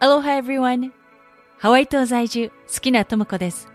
[0.00, 0.92] Aloha everyone!
[1.58, 3.68] ハワイ島在住、好きなともこです。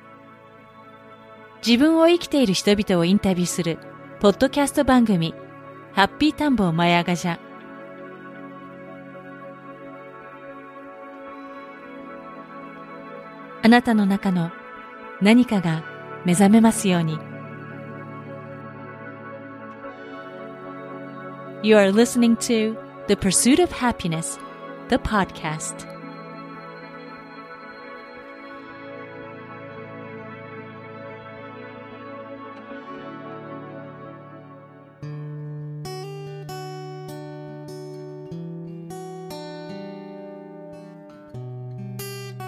[1.65, 3.77] 自分を生きている人々をインタビューする、
[4.21, 5.35] ポッドキャスト番組、
[5.91, 7.37] ハッピータンボーマヤガジャ。
[13.61, 14.49] あなたの中の
[15.21, 15.83] 何かが
[16.23, 17.19] 目覚めますように。
[21.63, 22.77] You are listening to
[23.07, 24.39] The Pursuit of Happiness,
[24.87, 25.92] the podcast.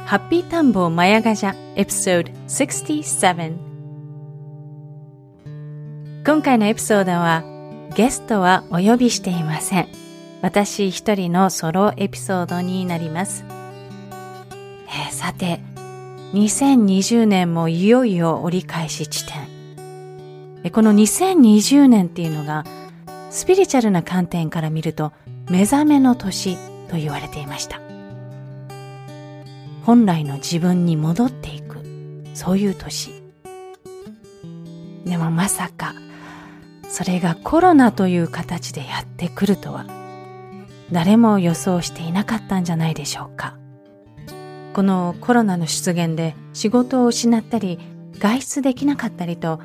[0.05, 3.57] ハッピータンボーマヤガジャエピソード67
[6.23, 7.43] 今回のエピソードは
[7.95, 9.87] ゲストはお呼びしていません。
[10.43, 15.59] 私一人のソロエピソードになります、えー、さて
[16.33, 20.71] 2020年もいよいよ折り返し地点。
[20.71, 22.63] この2020年っていうのが
[23.31, 25.13] スピリチュアルな観点から見ると
[25.49, 26.57] 目覚めの年
[26.89, 27.84] と言われていました。
[29.85, 31.83] 本来の自分に戻っていく。
[32.33, 33.11] そういう年。
[35.05, 35.93] でもまさか
[36.89, 39.85] それがコロナという形でやってくるとは
[40.91, 43.57] 誰も予想していなかったんじゃないでしょうか。
[44.73, 47.79] このコロナの出現で仕事を失ったり
[48.17, 49.61] 外出できなかったりと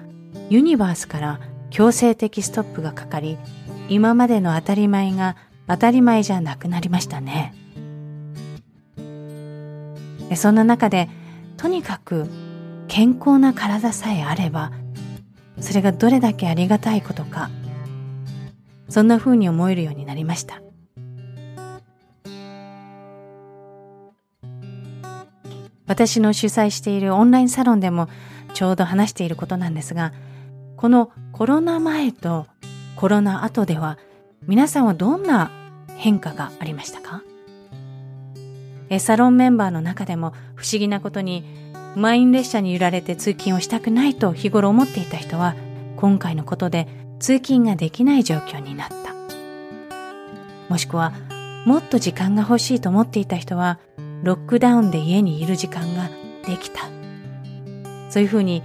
[0.51, 1.41] ユニバースから
[1.71, 3.39] 強制的ストップがかかり
[3.89, 7.55] 今までの当たり前が当たり前じゃなくなりましたね。
[10.36, 11.09] そんな中で
[11.56, 12.28] とにかく
[12.89, 14.72] 健康な体さえあれば
[15.61, 17.50] それがどれだけありがたいことか
[18.89, 20.62] そんな風に思えるようになりました。
[25.87, 28.09] 私の主催しているオンラインサロンでも
[28.55, 30.12] ちょうど話していることなんですが
[30.76, 32.47] このコロナ前と
[32.94, 33.99] コロナ後では
[34.47, 35.50] 皆さんはどんな
[35.97, 37.22] 変化がありましたか？
[38.99, 41.45] サロンメンバーの中でも不思議なことに
[41.97, 45.55] 満員列車に揺られて通勤をしたくないと日頃思っていた人は
[45.97, 49.00] 今回のことで通勤ができない状況になった。
[50.69, 51.12] もしくは
[51.67, 53.79] もっと時間が欲しいと思っていた人は
[54.23, 56.09] ロックダウンで家にいる時間が
[56.47, 56.89] できた。
[58.09, 58.62] そういうふうに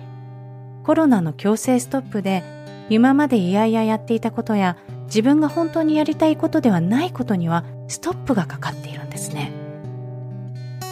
[0.84, 2.44] コロナの強制ストップで
[2.90, 4.78] 今までいやいややっていたことや
[5.08, 9.65] 自分が本当にやりたいことではないことにはストップがかかっているんですね。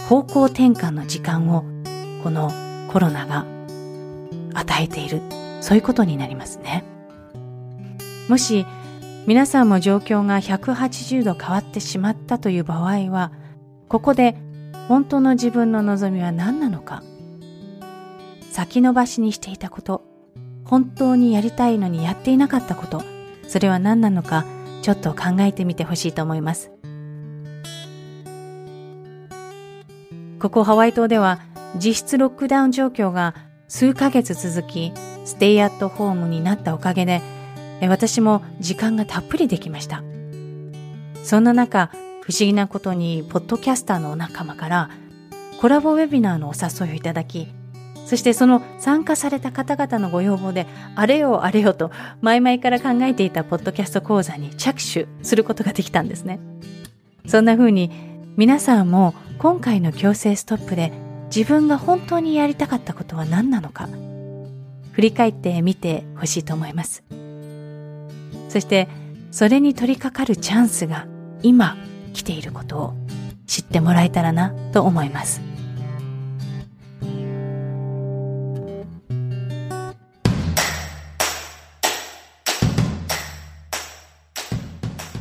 [0.08, 1.64] 方向転換の時間を
[2.24, 2.52] この
[2.92, 3.46] コロナが
[4.54, 5.22] 与えている。
[5.62, 6.84] そういうことになりますね。
[8.28, 8.66] もし
[9.26, 13.32] 皆さんも状況が180度変わってしまったという場合は
[13.88, 14.36] ここで
[14.90, 17.02] 本当の自分の望みは何なのか。
[18.52, 20.04] 先延ばしにしていたこと
[20.64, 23.02] 本当にやりたいのにやっていなかったこと
[23.48, 24.46] それは何なのか
[24.84, 26.72] ちょっと考えてみてほしいと思います。
[30.44, 31.40] ここハワイ島では
[31.80, 33.34] 実質ロックダウン状況が
[33.70, 34.92] 数ヶ月続き、
[35.24, 37.22] ステイアットホームになったおかげで、
[37.88, 40.04] 私も時間がたっぷりできました。
[41.24, 44.90] そんな中、不思議なことに、ポッドキャスターのお仲間から、
[45.62, 47.48] コラボウェビナーのお誘いをいただき、
[48.06, 50.68] そしてその参加された方々のご要望で、
[50.98, 51.90] あれよあれよと
[52.20, 56.42] 前々から考えていたポッドキャスト講座に着手することができたんですね。
[57.28, 60.94] そんな風に皆さんも今回の強制ストップで
[61.26, 63.90] 自分が本当にやりたかったことは何なのか。
[64.94, 67.04] 振り返ってみてほしいと思います。
[68.48, 68.88] そして
[69.32, 71.08] それに取り掛かるチャンスが
[71.42, 71.76] 今
[72.14, 72.94] 来ていることを
[73.46, 75.42] 知ってもらえたらなと思います。